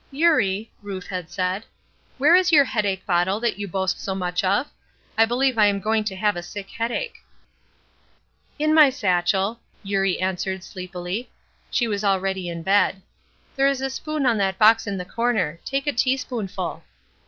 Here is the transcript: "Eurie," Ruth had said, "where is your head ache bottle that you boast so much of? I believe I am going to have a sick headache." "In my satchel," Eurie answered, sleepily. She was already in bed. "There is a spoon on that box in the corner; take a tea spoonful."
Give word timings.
"Eurie," 0.09 0.71
Ruth 0.81 1.05
had 1.05 1.29
said, 1.29 1.63
"where 2.17 2.33
is 2.35 2.51
your 2.51 2.65
head 2.65 2.87
ache 2.87 3.05
bottle 3.05 3.39
that 3.39 3.59
you 3.59 3.67
boast 3.67 4.01
so 4.03 4.15
much 4.15 4.43
of? 4.43 4.65
I 5.15 5.25
believe 5.25 5.59
I 5.59 5.67
am 5.67 5.79
going 5.79 6.03
to 6.05 6.15
have 6.15 6.35
a 6.35 6.41
sick 6.41 6.71
headache." 6.71 7.17
"In 8.57 8.73
my 8.73 8.89
satchel," 8.89 9.59
Eurie 9.83 10.19
answered, 10.19 10.63
sleepily. 10.63 11.29
She 11.69 11.87
was 11.87 12.03
already 12.03 12.49
in 12.49 12.63
bed. 12.63 13.03
"There 13.55 13.67
is 13.67 13.79
a 13.79 13.91
spoon 13.91 14.25
on 14.25 14.39
that 14.39 14.57
box 14.57 14.87
in 14.87 14.97
the 14.97 15.05
corner; 15.05 15.59
take 15.65 15.85
a 15.85 15.93
tea 15.93 16.17
spoonful." 16.17 16.83